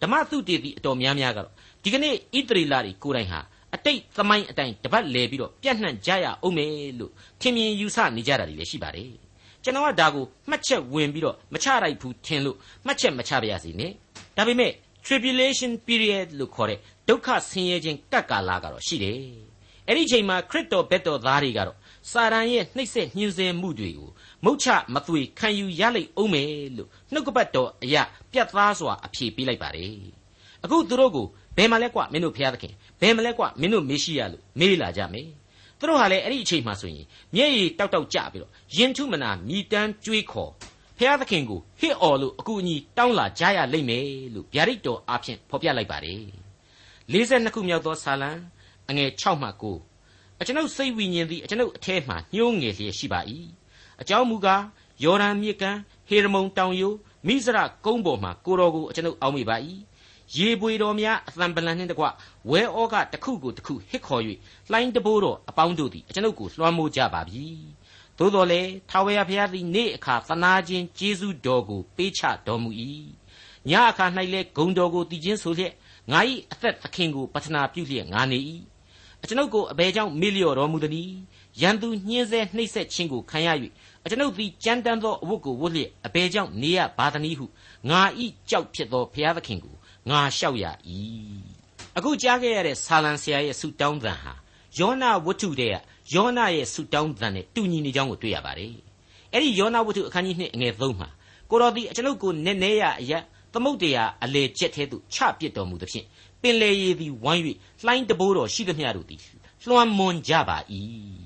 [0.00, 3.40] ဓမ္မသုတေသီအတော်များများကတော့ဒီကနေ့ဣသရေလတွေကိုယ်တိုင်ဟာ
[3.74, 9.25] အတိတ်သမိုင်းအတိုင်းတပတ်လဲပြီးတော့ပြန့်နှံ့ကြရအောင်မယ်လို့ထင်မြင်ယူဆနေကြတာတွေလည်းရှိပါတယ်
[9.66, 12.56] ကျွန်တော်ကဒါကိုမှတ်ချက်ဝင်ပြီးတော့မချလိုက်ဘူးထင်လို့
[12.86, 13.92] မှတ်ချက်မချပါရစေနဲ့
[14.36, 14.72] ဒါပေမဲ့
[15.04, 19.18] tribulation period လို့ခေါ်တဲ့ဒုက္ခဆင်းရဲခြင်းကပ်ကာလကတော့ရှိတယ်
[19.86, 21.76] အဲ့ဒီချိန်မှာခရစ်တော်ဘက်တော်သားတွေကတော့
[22.10, 24.10] စာရန်ရဲ့နှိပ်စက်ညှင်းဆဲမှုတွေကို
[24.44, 29.92] မုတ်ချမသွေခံယူရလိမ့်အောင်မယ်လို့နှုတ်ကပတ်တော်အရာပြတ်သားစွာအဖြေပေးလိုက်ပါတယ်
[30.64, 35.28] အခုသူတို့ကိုဘယ်မှာလဲကွမင်းတို့ဖျားသခင်ဘယ်မှာလဲကွမင်းတို့မေရှိယလို့မေးလာကြမယ်
[35.78, 40.50] သူတို့ဟာလည်းအဲ့ဒီအချိန်မှဆိုရင်မျက်ရည်တောက်တောက်ကြပြီးတော့ရင်ထုမနာမြည်တမ်းကြွေးခေါ်
[40.98, 46.20] ဖျားသခင်ကိုဟစ်အော်လို့အကူအညီတောင်းလာကြရလိမ့်မယ်လို့ဗျာဒိတ်တော်အားဖြင့်ဖော်ပြလိုက်ပါတယ်
[47.12, 48.30] 42ခုမြောက်သောဆာလံ
[48.88, 49.48] အငယ်6မှ
[49.92, 53.20] 9အကျွန်ုပ်စိတ်ဝိညာဉ်သည်အကျွန်ုပ်အထဲမှညှိုးငယ်လျက်ရှိပါ၏
[54.00, 54.62] အကြောင်းမူကား
[55.04, 55.78] ယော်ဒန်မြစ်ကမ်း
[56.08, 56.92] ဟေရမုန်တောင်ယို
[57.26, 59.56] မိစရကုန်းပေါ်မှကိုတော်ကိုအကျွန်ုပ်အောက်မိပါ၏
[60.34, 62.04] ရေပွေတော်များအသံပလန်နှင့်တကွ
[62.50, 64.22] ဝဲဩကတစ်ခုကိုတစ်ခုဟစ်ခေါ်၍
[64.70, 67.44] လှိုင်းတဘိုးတော်အပေါင်းတို့သည်အကျွန်ုပ်ကိုလွှမ်းမိုးကြပါပြီ
[68.18, 72.70] သို့တော်လည်းထာဝရဘုရားသည်နေ့အခါသနာခြင်းကျေးဇူးတော်ကိုပေးချတော်မူ၏
[73.68, 75.72] ညအခါ၌လည်းဂုံတော်ကိုတည်ခြင်းဆိုလျက်
[76.12, 76.20] ငါ၏
[76.52, 78.38] အသက်သခင်ကိုပတနာပြုလျက်ငါနေ၏
[79.22, 81.14] အကျွန်ုပ်ကိုအဘယ်ကြောင့်မေ့လျော့တော်မူသနည်း
[81.60, 83.48] ရန်သူညှင်းဆဲနှိပ်စက်ခြင်းကိုခံရ၍
[84.06, 87.46] အကျွန်ုပ်သည်ကြမ်းတမ်းသောအဝတ်ကိုဝတ်လျက်အဘယ်ကြောင့်နေရပါသနည်းဟု
[87.90, 89.74] ငါဤကြောက်ဖြစ်သောဘုရားသခင်ကို
[90.10, 90.64] ငါလျှောက်ရ၏
[91.96, 94.32] အခုကြားခဲ့ရတဲ့ဆာလံဆရာရဲ့ဆုတောင်းသံဟာ
[94.78, 95.76] ယောနာဝတ္ထုတဲ့က
[96.14, 98.72] ယောနာရဲ့ဆုတောင်းသံနဲ့တူညီနေကြောင်းကိုတွေ့ရပါတယ်
[99.32, 101.08] အဲ့ဒီယောနာဝတ္ထုအခန်းကြီး2အငယ်3မှာ
[101.50, 103.22] ကိုတော်သည်အကျွန်ုပ်ကိုနည်းနည်းရအရက်
[103.52, 106.06] သမုတ်တရားအလေကျက်သေးသူချပစ်တော်မူသဖြင့်
[106.42, 107.42] ပင်လေရည်သည်ဝိုင်း၍
[107.84, 109.20] လှိုင်းတဘိုးတော်ရှိသမျှတို့သည်
[109.68, 110.58] လွှမ်းမွန်ကြပါ၏
[111.24, 111.25] တ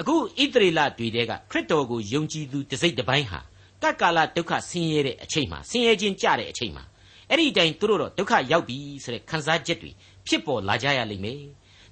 [0.00, 3.40] အခုဣသရေလတွေတဲကခရစ်တော်ကိုယုံကြည်သူတစ်စိတ်တစ်ပိုင်းဟာ
[3.82, 6.84] ကတ်ကာလဒုက္ခဆင်းရဲတဲ့အချိန်မှာဆင်းရဲခြင်းကြတဲ့အချိန်မှာ
[7.30, 9.90] အဲ့ဒီတိုင်သူတို့တော့ဒုက္ခရောက်ပြီဆိုတဲ့ခံစားချက်တွေ
[10.26, 11.40] ဖြစ်ပေါ်လာကြရလိမ့်မယ်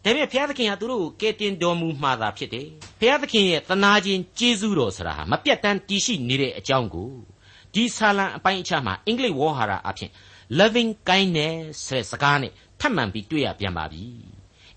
[0.05, 2.67] ဒါပေမဲ့ဘုရားသခင်ဟာသူတို့ကိုကယ်တင်တော်မူမှာသာဖြစ်တယ်
[3.01, 7.11] ဘုရားသခင်ရဲ့သနာခြင်းကျေးဇူးတော်ဆိုတာဟာမပြတ်တမ်းတည်ရှိနေတဲ့အကြောင်းကို
[7.75, 10.11] ဒီဆာလံအပိုင်းအခြားမှာအင်္ဂလိပ်ဝေါ်ဟာရအဖြစ်
[10.59, 14.05] loving kindness ဆိုတဲ့စကားနဲ့ထပ်မံပြီးတွေ့ရပြန်ပါပြီ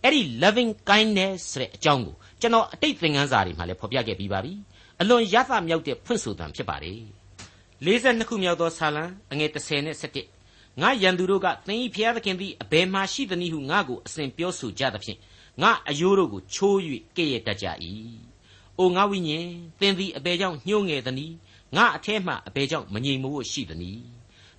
[0.06, 4.54] အဲ့ဒီ loving kindness ဆိုတဲ့အကြောင်းကိုကျွန်တော်အတိတ်သင်ခန်းစာတွေမှာလည်းဖော်ပြခဲ့ပြီးပါပြီ
[5.02, 7.00] အလွန်ရသမြောက်တဲ့ဖွင့်ဆိုသံဖြစ်ပါတယ်
[7.86, 9.98] 42ခုမြောက်သောဆာလံအငယ်30နဲ့
[10.38, 15.20] 17ငါယံသူတို့ကသင်၏ဖျားသခင်သည်အဘယ်မှရှိသနည်းဟုငါကိုအစဉ်ပြောဆိုကြသဖြင့်
[15.62, 16.78] ငါအယိုးတို့ကိုချိုး၍
[17.18, 17.68] ကဲ့ရဲ့တတ်ကြ၏
[18.80, 19.48] အိုငါဝိညာဉ်
[19.80, 21.36] သင်သည်အဘယ်ကြောင့်ညှိုးငယ်သနည်း
[21.76, 24.04] ငါအထဲမှအဘယ်ကြောင့်မငြိမ်မို့ရှိသနည်း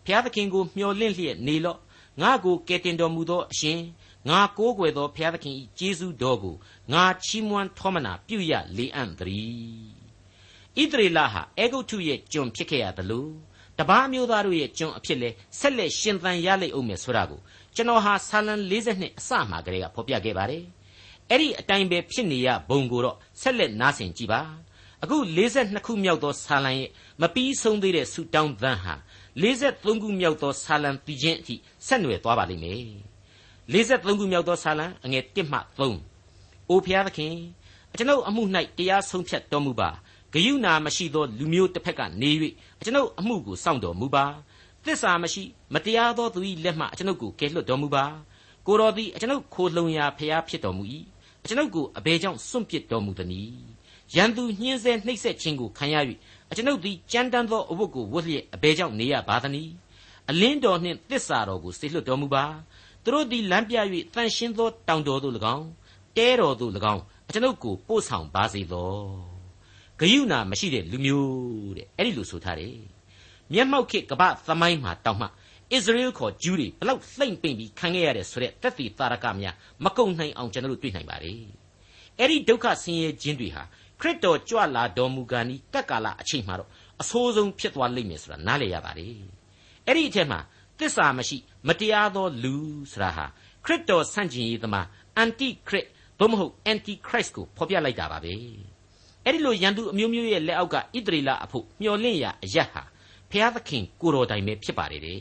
[0.04, 1.78] ဖျားသခင်ကိုမျှော်လင့်လျက်နေလော့
[2.22, 3.78] ငါကိုကယ်တင်တော်မူသောအရှင်
[4.28, 6.56] ငါကိုးကွယ်သောဘုရားသခင်၏ကျေးဇူးတော်ကို
[6.92, 9.96] ငါချီးမွမ်းထောမနာပြုရလေအံ့တည်း
[10.80, 13.28] ဣသရေလဟာအေဂုတ်ထုရဲ့ကျွန်ဖြစ်ခဲ့ရသလို
[13.78, 17.40] တပားမျိုးသားတို့ရဲ့ကျွန်အဖြစ်လဲဆက်လက်ရှင်သန်ရလိမ့်အောင်မယ်ဆိုတာကို
[17.74, 20.64] ကျွန်တော်ဟာဆာလံ42အစမှကလေးကဖော်ပြခဲ့ပါတယ်
[21.30, 24.40] အဲ့ဒီအတိုင်းပဲဖြစ်နေရဘုံကိုတော့ဆက်လက်နားဆင်ကြည့်ပါ
[25.02, 25.16] အခု
[25.52, 26.90] 42ခုမြောက်သောဆာလံရဲ့
[27.22, 28.94] မပြီးဆုံးသေးတဲ့ဆူတောင်းသံဟာ
[29.42, 31.54] 43ခုမြောက်သောဆာလံပြီးခြင်းအထိ
[31.86, 33.15] ဆက်နွယ်သွားပါလိမ့်မယ်
[33.72, 37.34] 43ခုမြောက်သောဆာလံအငယ်1မှ3အိုဖျားသခင်
[37.92, 38.42] အကျွန်ုပ်အမှု၌
[38.78, 39.88] တရားဆုံးဖြတ်တော်မူပါ
[40.32, 42.30] ဂယုဏမရှိသောလူမျိုးတစ်ဖက်ကနေ၍
[42.80, 44.24] အကျွန်ုပ်အမှုကိုစောင့်တော်မူပါ
[44.84, 45.42] သစ္စာမရှိ
[45.74, 48.04] မတရားသောသူ၏လက်မှအကျွန်ုပ်ကိုကယ်လွတ်တော်မူပါ
[48.66, 50.82] ကိုတော်သည်အကျွန်ုပ်ခိုလှုံရာဖျားဖြစ်တော်မူ၏
[51.44, 53.54] အကျွန်ုပ်ကိုအဘယ်ကြောင့်စွန့်ပစ်တော်မူသနည်း
[54.14, 55.96] ရန်သူညှင်းဆဲနှိပ်စက်ခြင်းကိုခံရ၍
[56.50, 59.72] အကျွန်ုပ်သည်ကြမ်းတမ်းသောအဝတ်ကိုဝတ်လျက်အဘယ်ကြောင့်နေရပါသနည်း
[60.30, 62.44] အလင်းတော်နှင့်သစ္စာတော်ကိုစေလွှတ်တော်မူပါ
[63.06, 63.76] သူတို့သည်လမ်းပြ၍
[64.14, 65.66] တန်ရှင်းသောတောင်တော်သို့၎င်း
[66.16, 68.92] တဲတော်သို့၎င်းအကျွန်ုပ်ကိုပို့ဆောင်ပါစေသော
[70.00, 72.76] ဂယုဏမရှိတဲ့လူမျိုးတဲ့အဲ့ဒီလိုဆိုထားတယ်
[73.52, 75.28] မျက်မှောက်ခေကပ္ပသမိုင်းမှာတောင်မှဣ
[75.70, 81.40] သရေလခေါ်ဂျူးတွေဘလောက်လှိမ့်ပိန်ပြီးခံခဲ့ရတဲ့ဆိုတဲ့တက်တီတာရကများမကုံနိုင်အောင်ကျွန်တော်တို့တွေ့နိုင်ပါတယ်
[82.18, 83.62] အဲ့ဒီဒုက္ခဆင်းရဲခြင်းတွေဟာ
[84.00, 86.70] ခရစ်တော်ကြွလာတော်မူကာနီကပ်ကာလအချိန်မှာတော့
[87.02, 89.14] အဆိုးဆုံးဖြစ်သွားလိမ့်မယ်ဆိုတာနားလည်ရပါတယ်
[89.86, 90.40] အဲ့ဒီအထက်မှာ
[90.78, 92.54] သစ္စာမရှိ မတရားသောလူ
[92.92, 93.26] ဆိုတာဟာ
[93.64, 95.86] ခရစ်တော်ဆန့်ကျင်ရေးသမားအန်တိခရစ်
[96.18, 98.32] သို့မဟုတ်အန်တီခရစ်ကိုဖော်ပြလိုက်တာပါပဲ
[99.24, 102.82] အဲ့ဒီလိုရန်သူအမျိုးမျိုးရဲ့လက်အောက်ကဣသရေလအဖို့မျော်လင့်ရာအရက်ဟာ
[103.30, 105.20] ဖျားသခင်ကိုတော်တိုင်ပဲဖြစ်ပါတယ်တဲ့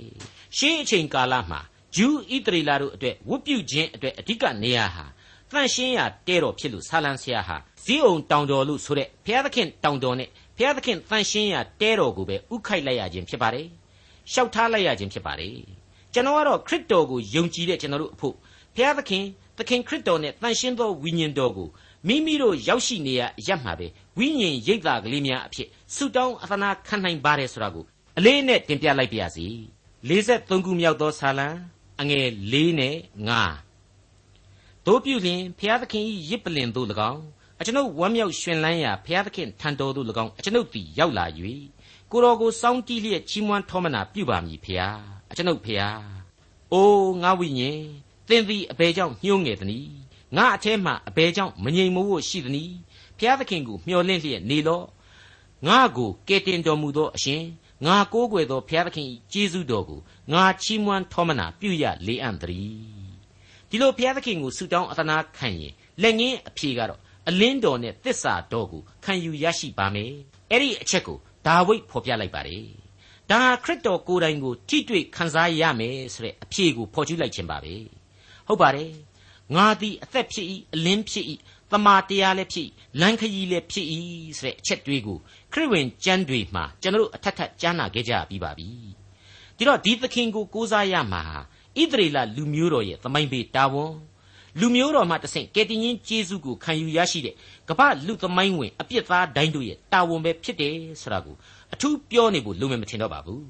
[0.57, 1.59] ရှေးအချိန်ကာလမှာ
[1.95, 5.05] ဂျူးဣသရေလတို့အတွက်ဝတ်ပြုခြင်းအတွက်အဓိကနေရာဟာ
[5.51, 13.67] တန့်ရှင်းရာတဲတော်ဖြစ်လို့ဆာလံဆရာဟာဇီးအောင်တောင်တော်လို့ဆိုတဲ့ဘုရားသခင်တောင်တော်နဲ့ဘုရားသခင်တန့်ရှင်းရာတဲတော်ကိုပဲဥခိုက်လိုက်ရခြင်းဖြစ်ပါတယ်။
[14.33, 15.57] ရှောက်ထားလိုက်ရခြင်းဖြစ်ပါတယ်။
[16.13, 18.35] ကျွန်တော်ကတော့ခရစ်တော်ကိုယုံကြည်တဲ့ကျွန်တော်တို့အဖို့
[18.75, 19.23] ဘုရားသခင်
[19.57, 21.69] သခင်ခရစ်တော်နဲ့တန့်ရှင်းသောဝိညာဉ်တော်ကို
[22.07, 27.85] မိမိတို့ရောက်ရှိနေရအရမှာပဲဝိညာဉ်ရိပ်သာကလေးများအဖြစ်ဆုတောင်းအသနာခံနိုင်ပါတယ်ဆိုတာကို
[28.17, 29.47] အလေးနဲ့တင်ပြလိုက်ပါရစေ။
[30.09, 31.47] 53ခုမြောက်သောဆာလံ
[32.01, 32.95] အငယ်၄နဲ့
[33.69, 37.23] 5တို့ပြုလျင်ဖျားသခင်၏ရစ်ပလင်သို့၎င်း
[37.59, 41.25] အကျွန်ုပ်ဝမ်းမြောက်ရွှင်လန်းရာဖျားသခင်ထံတော်သို့၎င်းအကျွန်ုပ်သည်ရောက်လာ၍
[42.11, 44.99] ကိုတော်ကိုစောင်းတီးလျက်ချီးမွမ်းထောမနာပြုပါမည်ဖျား
[45.31, 45.99] အကျွန်ုပ်ဖျား
[46.73, 47.81] အိုးငါဝိညာဉ်
[48.27, 49.91] သင်သည်အဘယ်ကြောင့်ညှိုးငယ်သနည်း
[50.35, 52.75] ငါအแทမှအဘယ်ကြောင့်မငြိမ်မိုးဖို့ရှိသနည်း
[53.19, 54.85] ဖျားသခင်ကိုမျှော်လင့်လျက်နေလော့
[55.67, 57.43] ငါကိုကယ်တင်တော်မူသောအရှင်
[57.85, 59.99] ငါကိုးကွယ်သောဘုရားသခင်၏ကျေးဇူးတော်ကို
[60.33, 63.15] ငါချီးမွမ်းထောမနာပြုရလေအံ့တည်း
[63.69, 70.11] ဒီလိုဘုရားသခင်ကိုဆုတောင်းအသနာခံရင်လက်ငင်းအဖြေကတော့အလင်းတော်နဲ့တစ္ဆာတော်ကိုခံယူရရှိပါမယ်
[70.51, 72.65] အဲ့ဒီအချက်ကို ဒါဝိဒ်ဖော်ပြလိုက်ပါတယ်
[73.31, 77.73] ဒါဟာခရစ်တော်ကိုယ်တိုင်ကိုထိတွေ့ခံစားရမယ်ဆိုတဲ့အဖြေကိုဖော်ကျူးလိုက်ခြင်းပါပဲ
[78.47, 78.91] ဟုတ်ပါတယ်
[79.55, 81.25] ငါသည်အသက်ဖြစ်၏အလင်းဖြစ်၏
[81.71, 82.69] တမာတရားလည်းဖြစ်
[83.01, 83.87] လမ်းခရီးလည်းဖြစ်၏
[84.39, 85.17] ဆိုတဲ့အချက်တွေးကို
[85.53, 88.69] ခရစ်ဝင်ကျမ်းတွေမှာကျွန်တော်တို့အထက်ထက်ကြားနာခဲ့ကြပြီးပါပြီ
[89.57, 91.23] ဒီတော့ဒီသခင်ကိုကိုးစားရမှာ
[91.81, 93.93] ဣသရေလလူမျိုးတော်ရဲ့သမိုင်းပေတာဝန်
[94.59, 97.35] လူမျိုးတော်မှတဆင့်ကယ်တင်ရှင်ယေရှုကိုခံယူရရှိတဲ့
[97.69, 101.35] ကမ္ဘာလူသမိုင်းဝင်အပြစ်သားတိုင်းတို့ရဲ့တာဝန်ပဲဖြစ်တယ်ဆိုတာကို
[101.73, 103.43] အထူးပြောနေဖို့လိုမယ်မထင်တော့ပါဘူး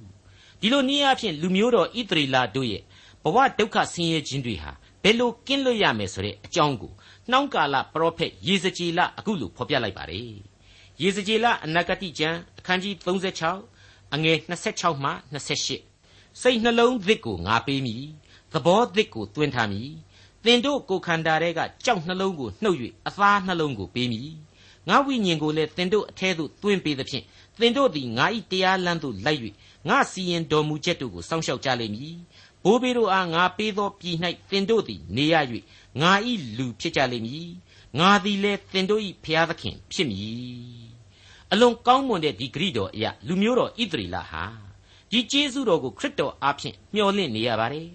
[0.59, 2.81] ဒီလိုနည်းအားဖြင့်လူမျိုးတော်ဣသရေလတို့ရဲ့
[3.23, 4.71] ဘဝဒုက္ခဆင်းရဲခြင်းတွေဟာ
[5.03, 6.91] ဘယ်လိုကင်းလွတ်ရမယ်ဆိုတဲ့အကြောင်းကို
[7.31, 10.29] နှောင်းကာလပရောဖက်ယေဇကျေလအခုလိုဖော်ပြလိုက်ပါတယ်
[11.01, 12.93] ယေဇကျေလအနာဂတိကျမ်းအခန်းကြီး
[13.55, 14.37] 36အငယ်
[14.71, 15.11] 26မှ
[15.73, 18.03] 28စိတ်နှလုံးသစ်ကိုငါပေးမည်
[18.53, 19.91] သဘောသစ်ကိုတွင်ထားမည်
[20.45, 22.77] သင်တို့ကိုခန္ဓာထဲကကြောက်နှလုံးကိုနှုတ်၍
[23.07, 24.33] အသားနှလုံးကိုပေးမည်
[24.89, 27.23] ငါဝိညာဉ်ကိုလည်းသင်တို့အထဲသို့တွင်ပေးသဖြင့်
[27.59, 29.41] သင်တို့သည်ငါ၏တရားလမ်းသို့လိုက်၍
[29.89, 32.15] ငါစီရင်တော်မူချက်တို့ကိုစောင့်ရှောက်ကြလိမ့်မည်
[32.63, 34.17] ဘိုးဘေးတို့အားငါပေးသောပြည်၌
[34.49, 35.35] သင်တို့သည်နေရ၍
[36.01, 36.11] ငါ၏
[36.57, 37.49] လူဖြစ်ကြလိမ့်မည်
[37.99, 40.85] ငါသည်လည်းသင်တို့၏ဖျားသခင်ဖြစ်မည်
[41.51, 44.43] အလွန်ကောင်းမွန်တဲ့ဒီဂရိတော်အရာလူမျိုးတော်ဣသရေလဟာ
[45.11, 47.87] ဒီကျေးဇူးတော်ကိုခရစ်တော်အားဖြင့်မျှော်လင့်နေရပါတယ်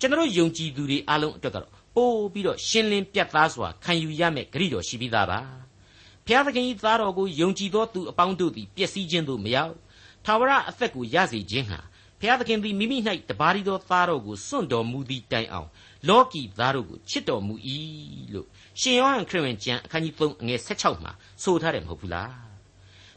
[0.00, 5.40] ကျွန်တော်ယုံကြည်သူတွေအားလုံးအတွက်ကတော့ ပို့ပြီးတော့ရှင်းလင်းပြတ်သားစွာခံယူရမယ့်ဂရိတော်ရှိပြီးသားပါ
[6.26, 9.74] ဘုရားသခင်၏သားတော်ကိုယုံကြည်သောသူအပေါင်းတို့သည်ပျက်စီးခြင်းသို့မရောက်
[10.24, 11.80] ထာဝရအသက်ကိုရစေခြင်းဟာ
[12.20, 12.98] ဘုရားသခင်သည်မိမိ၌
[13.30, 15.68] တပါးရီသောသားတော်ကိုစွန့်တော်မူသည့်တိုင်အောင်
[16.08, 17.54] လောကီသားတို့ကိုချစ်တော်မူ၏
[18.34, 18.46] လို့
[18.80, 22.30] ရှင်ယောဟန်ခရစ်ဝင်ကျမ်းအခန်းကြီး3အငယ်16မှာဆိုထားတယ်မဟုတ်ဘူးလား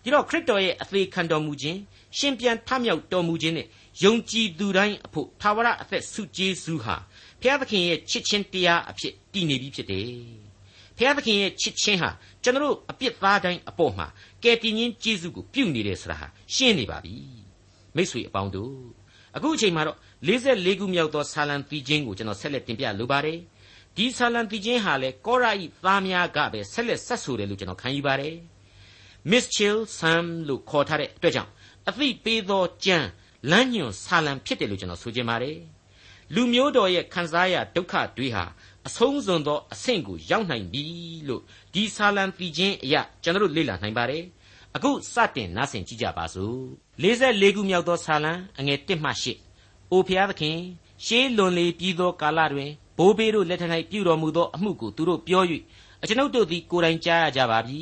[0.04, 1.80] ဒီတော့ခရစ်တော်ရဲ့အသေးခံတော်မူခြင်း
[2.18, 3.68] ရှင်ပြန်ထမြောက်တော်မူခြင်းနဲ့
[4.04, 6.96] ယုံကြည်သူတိုင်းအဖို့ထာဝရအသက်ဆုကျေးဇူးဟာ
[7.41, 10.10] ဘုရားသခင်ရဲ့ချစ်ခြင်းတရားအဖြစ်တည်နေပြီဖြစ်တယ်
[10.97, 12.10] ဘုရားသခင်ရဲ့ချစ်ခြင်းဟာ
[12.43, 14.08] ကျွန်တော်အပြစ်သားတိုင်းအပေါ်မှာ
[14.43, 17.15] ကယ်တင်ရှင်ကျေးဇူးကိုပြုနေတယ်ဆိုတာဟာရှင်းနေပါပြီ
[17.95, 18.75] မိတ်ဆွေအပေါင်းတို့
[19.36, 19.97] အခုအချိန်မှာတော့
[20.28, 23.39] 44ခုမြောက်သောဆာလံတီချင်းကိုကျွန်တော်ဆက်လက်တင်ပြလိုပါတယ်
[23.95, 28.36] ဒီဆာလံတီချင်းဟာလေကောရာဤသားများကပဲဆက်လက်ဆက်ဆိုတယ်လို့ကျွန်တော်ခံယူပါတယ်
[29.30, 31.52] Miss Chill Sam လို့ခေါ်ထားတဲ့အတွက်ကြောင့်
[31.89, 32.97] အသိပေးသောကြံ
[33.52, 35.58] လမ်းညွန်ဆာလံဖြစ်တယ်လို့ကျွန်တော်ဆိုချင်ပါတယ်
[36.36, 38.44] လူမျိုးတော်ရဲ့ခံစားရဒုက္ခတွေဟာ
[38.88, 40.84] အဆုံးစွန်သောအဆင့်ကိုရောက်နိုင်ပြီ
[41.28, 41.42] လို့
[41.74, 44.24] ဒီဆာလံတီချင်းအရာကျွန်တော်တို့လေ့လာနိုင်ပါတယ်
[44.76, 46.58] အခုစတင်နားဆင်ကြည့်ကြပါစို့
[47.04, 49.12] 44ခုမြောက်သောဆာလံအငယ်1မှ
[49.52, 50.58] 8အိုဖျားသခင်
[51.06, 55.44] ရှေးလွန်လေပြီးသောကာလတွင်ဘိုးဘေးတို့လက်ထက်၌ပြုတော်မူသောအမှုကိုသူတို့ပြော၍
[56.02, 57.80] အကျွန်ုပ်တို့သည်ကိုယ်တိုင်ကြားရကြပါပြီ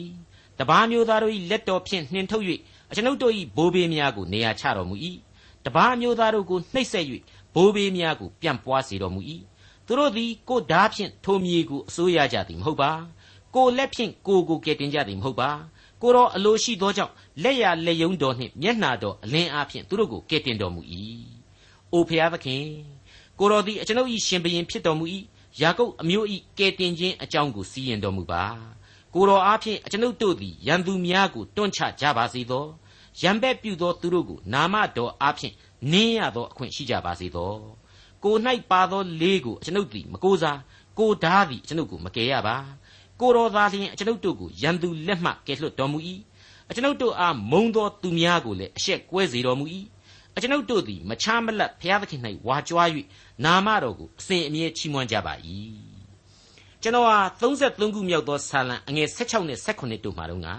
[0.59, 2.45] တပားမျိုးသားတို့၏လက်တော်ဖြင့်နှင်ထုတ်၍
[2.89, 4.95] အကျွန်ုပ်တို့၏ဘိုးဘေးများကိုနေရာချတော်မူ၏
[5.65, 7.05] တပားမျိုးသားတို့ကိုနှိပ်စက်၍
[7.57, 9.21] ဘိုးဘေးများကိုပြန့်ပွားစေတော်မူ၏
[9.85, 12.91] သူတို့သည်ကိုဓာဖြင့်ထိုမြေကိုအစိုးရကြသည်မဟုတ်ပါ
[13.55, 15.49] ကိုလက်ဖြင့်ကိုကိုကယ်တင်ကြသည်မဟုတ်ပါ
[16.01, 20.81] ကိုတော်အလိုရှိသောကြောင့်လက်ရလက်ယုံတော်နှင့်မျက်နှာတော်အလင်းအားဖြင့်သူတို့ကိုကယ်တင်တော်မူ၏
[21.91, 22.65] အိုဖျားသခင်
[23.39, 25.05] ကိုတော်သည်အကျွန်ုပ်၏ရှင်ဘရင်ဖြစ်တော်မူ၏
[25.61, 28.43] ယာကုပ်အမျိုး၏ကယ်တင်ခြင်းအကြောင်းကိုစီရင်တော်မူပါ
[29.13, 32.65] ကိုတော်အားဖြင့်အကျွန်ုပ်တို့သည်ရန်သူများကိုတွန့်ချကြပါစေသော
[33.21, 35.53] ရံဘက်ပြုသောသူတို့ကိုနာမတော်အားဖြင့်
[35.91, 37.53] နင်းရသောအခွင့်ရှိကြပါစေသော
[38.23, 38.35] ကို၌
[38.71, 40.59] ပါသောလေးကိုအကျွန်ုပ်သည်မကိုးစား
[40.99, 42.55] ကိုဓာသည်အကျွန်ုပ်ကိုမကယ်ရပါ
[43.19, 45.97] ကိုတော်သာလျှင်အကျွန်ုပ်တို့ကိုရန်သူလက်မှကယ်လွတ်တော်မူ၏
[46.69, 49.65] အကျွန်ုပ်တို့အားမုံသောသူများကိုလည်းအရှက်ကွဲစေတော်မူ၏
[50.35, 52.89] အကျွန်ုပ်တို့သည်မချားမလတ်ဘုရားသခင်၌ဝါကြွား၍
[53.45, 55.33] နာမတော်ကိုအစဉ်အမြဲချီးမွမ်းကြပါ၏
[56.81, 60.53] ကျွန်တော်ဟာ33ခုမြောက်သောဆာလံအငယ်16နဲ့18တို့မှာတော့ငါ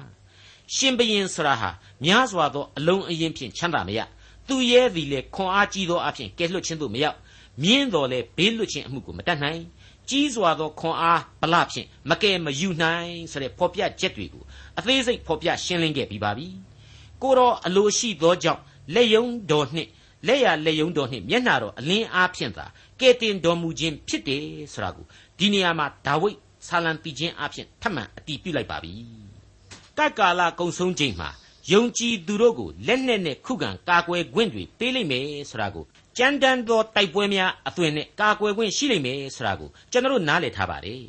[0.74, 1.70] ရှင်ဘရင်ဆရာဟာ
[2.04, 4.00] များစွာသောအလုံးအရင်ဖြင့်ချမ်းသာမရ
[4.48, 7.16] သူရဲသည်လည်းခွန်အားကြီးသောအဖြစ်ကဲလွတ်ခြင်းသို့မရောက်
[7.62, 9.60] မြင်းတော်လည်းဘေးလွတ်ခြင်းအမှုကိုမတတ်နိုင်
[10.10, 14.44] ကြီးစွာသောခွန်အားဗလဖြင့်မကယ်မယူနိုင်ဆိုတဲ့ဖော်ပြချက်တွေကို
[14.78, 16.46] အသေးစိတ်ဖော်ပြရှင်းလင်းခဲ့ပြီးပါပြီ
[17.22, 18.62] ကိုတော်အလိုရှိသောကြောင့်
[18.94, 19.90] လက်ယုံတော်နှင့်
[20.26, 22.66] လက်ရလက်ယုံတော်နှင့်မျက်နှာတော်အလင်းအားဖြင့်သာ
[23.00, 25.06] ကဲတင်တော်မူခြင်းဖြစ်တယ်ဆိုတာကို
[25.38, 28.92] ဒီနေရာမှာဒါဝိဒ်ဆာလံတီခြင်းအားဖြင့်ထပ်မံအတည်ပြုလိုက်ပါပြီ
[29.98, 31.30] ကကာလကုံဆုံးခြင်းမှာ
[31.72, 35.84] ယုံကြည်သူတို့ကိုလက်နက်နဲ့ခုခံကာကွယ်ခွင့်တွေပေးလိမ့်မယ်ဆိုတာကို
[36.18, 41.02] ကြမ်းတမ်းသောတိုက်ပွဲများအသွင်နဲ့ကာကွယ်ခွင့်ရှိလိမ့်မယ်ဆိုတာကိုကျွန်တော်နားလည်ထားပါတယ်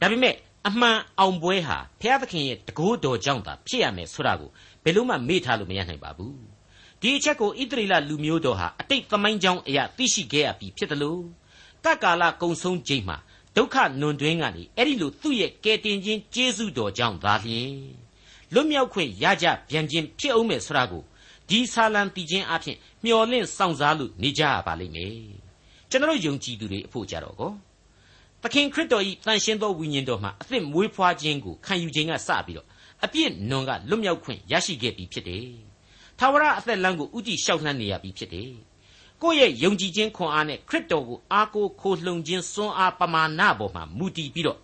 [0.00, 0.34] ဒါပေမဲ့
[0.66, 4.50] အမှန်အောင်ပွဲဟာဘုရားသခင်ရဲ့တကိုးတော်ကြောင့်သာဖြစ်ရမယ်ဆိုတာကို
[4.84, 6.36] ဘယ်လို့မှမေ့ထားလို့မရနိုင်ပါဘူး
[7.00, 11.22] ဒီအချက်ကိုဣသရေလလူမျိုးတော်ဟာအတိတ်သမိုင်းကြောင်းအရာသိရှိခဲ့ရပြီဖြစ်တယ်လို့
[11.84, 13.16] ကကာလကုံဆုံးခြင်းမှာ
[13.56, 17.72] ဒုက္ခနွန်တွင်းကနေအဲ့ဒီလိုသူ့ရဲ့ကယ်တင်ခြင်းကျေးဇူးတော်ကြောင့်သာလျှင်
[18.54, 21.02] လွတ်မြောက်ခွင့်ရကြပြန်ခြင်းဖြစ်အောင်မယ်ဆိုတာကို
[21.48, 25.14] ဒီဆာလံတီခြင်းအဖြစ်မျော်လင့်စောင့်စားလို့နေကြရပါလိမ့်မယ်
[25.90, 27.52] ကျွန်တော်ယုံကြည်သူတွေအဖို့ကြတော့ကော
[28.42, 32.66] သခင်ခရစ်တော်ဤတန်ရှင်းသောဝိညာဉ်တော်မှာအသစ်မွေးဖွားခြင်းကိုခံယူခြင်းကစပြီးတော့
[33.04, 35.46] အပြည့်နွန်ကလွတ်မြောက်ခွင့်ရရှိခဲ့ပြီဖြစ်တယ်။
[36.18, 38.50] ထာဝရအသက်လမ်းကိုဥတည်လျှောက်လှမ်းနေရပြီဖြစ်တယ်။
[39.22, 44.58] ကိုယ့်ရဲ့ယုံကြည်ခြင်းခွန်အားနဲ့ခရစ်တော်ကိုအားကိုးခိုလှုံခြင်းစွမ်းအားပမာဏပေါ်မှာမူတည်ပြီးတော့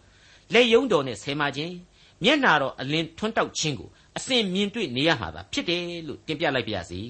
[0.53, 1.75] လက်ယုံတော်နဲ့ဆယ်မခြင်း
[2.23, 7.01] မျက်နာတော်အလင်းထွန်းတောက်ခြင်းကိုအစဉ်မြင်တွေ့နေရမှာသာဖြစ်တယ်လို့တင်ပြလိုက်ပါရစေ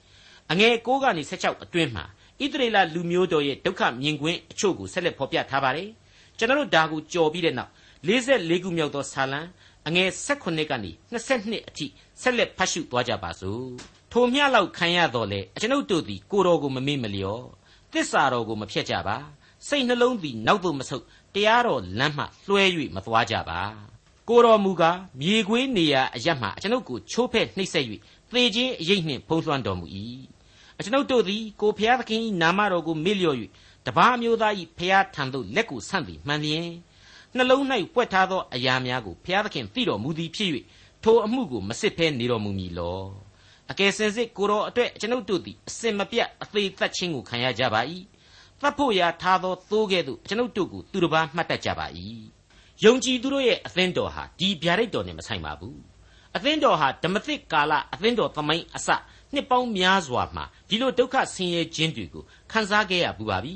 [0.50, 2.04] ။အငယ်6ကနေ16အတွင်းမှာ
[2.42, 5.88] ဣသရေလလူမျိုးတော်ရဲ့ဒုက္ခမြင်ကွင်းအချို့ကိုဆက်လက်ဖော်ပြထားပါတယ်။
[6.38, 7.70] ကျွန်တော်တို့ဒါကိုကြော်ပြီးတဲ့နောက်
[8.06, 9.40] 44ခုမြောက်သောဆာလံ
[9.86, 11.86] အငယ်16ကနေ22အထိ
[12.22, 13.66] ဆက်လက်ဖတ်ရှုသွားကြပါစို့။
[14.12, 17.44] ထိုမျှလောက်ခံရတော်လေအကျွန်ုပ်တို့သည်ကိုတော်ကိုမမေ့မလျော့
[17.92, 19.16] သစ္စာတော်ကိုမဖျက်ကြပါ
[19.68, 23.60] စိတ်နှလုံးသည်နောက်သို့မဆုတ်တရားတော်လမ်းမှလွှဲ၍မသွားကြပါ
[24.32, 27.84] ကိုတော်မူကားမြေခွေးနေရာအရတ်မှအကျွန်ုပ်ကိုချိုးဖဲ့နှိပ်စက်၍
[28.30, 29.86] သေခြင်းအရေးနှင့်ဖုံးလွှမ်းတော်မူ၏
[30.78, 33.36] အကျွန်ုပ်တို့သည်ကိုဖျားသခင်၏နာမတော်ကိုမေ့လျော့၍
[33.86, 36.68] တပါးမျိုးသား၏ဖျားထံသို့လက်ကိုဆန့်သည်မှန်လျင်
[37.36, 37.64] နှလုံး၌
[37.94, 40.50] ပွက်ထားသောအရာများကိုဖျားသခင်သိတော်မူသည်ဖြစ်၍
[41.04, 43.02] ထိုအမှုကိုမစစ်ဖဲနေတော်မူမည်လော
[43.70, 47.80] အကယ်စင်စစ်ကိုတော်အတွက်ကျွန်ုပ်တို့သည်အစင်မပြတ်အသေးသက်ခြင်းကိုခံရကြပါ၏
[48.60, 51.88] သတ်ဖို့ရာထားသောသိုးကဲ့သို့ကျွန်ုပ်တို့ကိုသူတစ်ပါးမှတ်တတ်ကြပါ၏
[52.84, 55.78] ယုံကြည်သူတို့ရဲ့အသင်းတော်ဟာဒီဗျာဒိတ်တော်နဲ့မဆိုင်ပါဘူး
[56.36, 58.88] အသင်းတော်ဟာဓမ္မသစ်ကာလအသင်းတော်သမိုင်းအစ
[59.34, 63.52] နှစ်ပေါင်းများစွာမှာဒီလိုဒုက္ခဆင်းရဲခြင်းတွေကိုခံစားခဲ့ရပူပါပြီ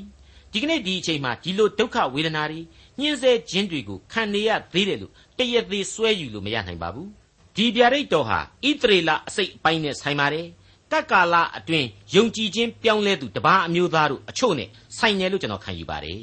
[0.51, 2.59] ဒီကနေ့ဒီအချိန်မှာဒီလိုဒုက္ခဝေဒနာတွေ
[2.99, 7.09] ညှင်းဆဲခြင်းတွေကိုခံနေရသေးတယ်လို့တရသေးဆွဲယူလို့မရနိုင်ပါဘူး
[7.55, 10.47] ဒီဗျာဒိတ်တော်ဟာဣသရေလအစိတ်အပိုင်းနဲ့ဆိုင်ပါတယ်
[10.91, 16.21] ကပ်ကာလအတွင်းယုံကြည်ခြင်းပြောင်းလဲသူတပါးအမျိုးသားတို့အချို့နဲ့ဆိုင်တယ်လို့ကျွန်တော်ခံယူပါတယ်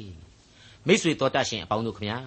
[0.87, 2.19] မိတ်ဆွေတော်တတ်ရှင်အပေါင်းတို့ခင်ဗျာ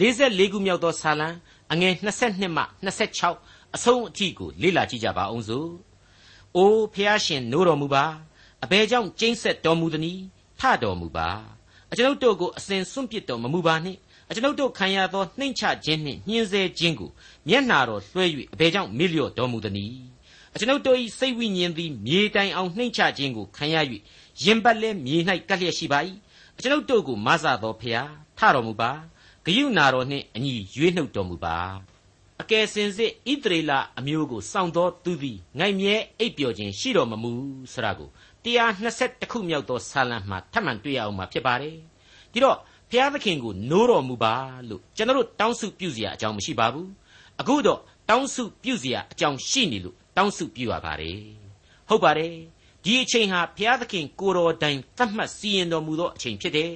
[0.00, 1.28] 44ခုမြောက်သောဆာလံ
[1.72, 2.62] အငယ်22မှ
[3.18, 5.70] 26အဆုံးအထိကိုလေ့လာကြည့်ကြပါအောင်စို့။
[6.56, 8.04] အိုးဖျားရှင်နိုးတော်မူပါ။
[8.64, 10.22] အဘယ်ကြောင့်ကျိမ့်ဆက်တော်မူသနည်း
[10.60, 11.28] ထတော်မူပါ။
[11.92, 13.98] အကျွန်ုပ်တို့ကိုအစဉ်စွန့်ပစ်တော်မမူပါနှင့်။
[14.30, 17.10] အကျွန်ုပ်တို့ခံရသောနှိမ့်ချခြင်းနှင့်ညှင်းဆဲခြင်းကို
[17.48, 19.96] မျက်နာတော်လွှဲ၍အဘယ်ကြောင့်မေ့လျော့တော်မူသနည်း။
[20.54, 23.76] အကျွန်ုပ်တို့၏စိတ်ဝိညာဉ်သည်မြေတိုင်အောင်နှိမ့်ချခြင်းကိုခံရ၍
[24.44, 25.16] ရင်ပတ်လဲမြေ၌
[25.48, 25.98] ကပ်လျက်ရှိပါ၏။
[26.56, 28.92] အကျွန်ုပ်တို့ကိုမဆတော်ဖျားထတော်မူပါ။
[29.48, 31.56] ဂယုနာတော်နှင့်အညီရွေးနှုတ်တော်မူပါ
[32.42, 37.32] အကယ်စင်စစ်ဣသရေလအမျိုးကိုစောင့်တော်သူသည်ငိုင်မြဲအိပ်ပျော်ခြင်းရှိတော်မမူ
[37.72, 38.08] ဆရာကို
[38.44, 41.76] 120ခုမြောက်သောဆာလံမှာထပ်မံတွေ့ရအောင်မှာဖြစ်ပါတယ်
[42.32, 42.56] ဒီတော့
[42.90, 44.34] ဘုရားသခင်ကိုနိုးတော်မူပါ
[44.68, 46.88] လို့ကျွန်တော်တောင်းစုပြုစရာအကြောင်းမရှိပါဘူး
[47.40, 47.80] အခုတော့
[48.10, 51.20] တောင်းစုပြုစရာအကြောင်းရှိနေလို့တောင်းစုပြုရပါတယ်
[51.88, 52.34] ဟုတ်ပါတယ်
[52.84, 56.72] ဒီအချိန်ဟာဘုရားသခင်ကိုတော်တိုင်သတ်မှတ်စီရင်တော်မူသောအချိန်ဖြစ်တယ်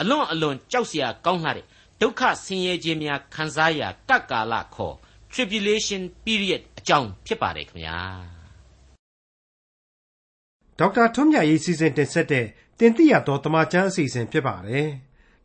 [0.00, 1.66] အလွန်အလွန်ကြောက်စရာကောင်းလှတဲ့
[2.02, 4.96] ဒုက္ခဆင်းရဲခြင်းများခံစားရာကပ်ကာလခေါ်
[5.32, 7.98] tribulation period အကြောင်းဖြစ်ပါတယ်ခင်ဗျာ
[10.78, 12.46] ဒေါက်တာထွန်းမြတ်ရေးစီစဉ်တင်ဆက်တဲ့
[12.78, 14.88] တင်ပြတော်တမချန်းအစီအစဉ်ဖြစ်ပါတယ်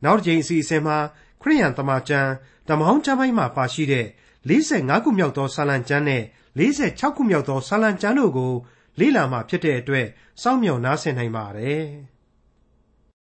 [0.04, 0.98] နောက်တစ်ချိန်အစီအစဉ်မှာ
[1.42, 2.30] ခရိယန်တမချန်း
[2.68, 4.08] ဓမ္မဟောင်းကျမ်းပိုင်းမှာပါရှိတဲ့
[4.50, 6.24] 45ခုမြောက်သောဆာလံကျမ်းနဲ့
[6.60, 8.54] 46ခုမြောက်သောဆာလံကျမ်းတို့ကို
[9.00, 10.08] လေ့လာမှဖြစ်တဲ့အတွက်
[10.42, 11.86] စောင့်မျှော်နားဆင်နိုင်ပါတယ်။